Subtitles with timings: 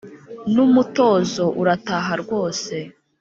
[0.53, 2.75] N'umutozo urataha rwose